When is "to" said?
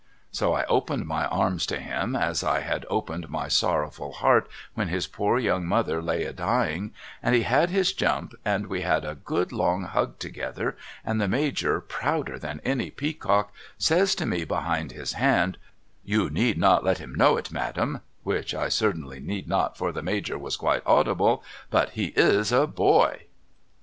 1.67-1.79, 14.15-14.25